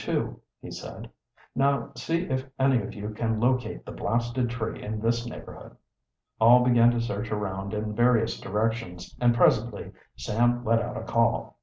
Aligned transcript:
2," 0.05 0.35
he 0.63 0.71
said. 0.71 1.11
"Now 1.53 1.91
see 1.93 2.23
if 2.23 2.49
any 2.57 2.81
of 2.81 2.95
you 2.95 3.09
can 3.11 3.39
locate 3.39 3.85
the 3.85 3.91
blasted 3.91 4.49
tree 4.49 4.81
in 4.81 4.99
this 4.99 5.27
neighborhood." 5.27 5.75
All 6.39 6.63
began 6.63 6.89
to 6.89 6.99
search 6.99 7.29
around 7.31 7.75
in 7.75 7.93
various 7.93 8.39
directions, 8.39 9.15
and 9.21 9.35
presently 9.35 9.91
Sam 10.15 10.65
let 10.65 10.81
out 10.81 10.97
a 10.97 11.03
call. 11.03 11.59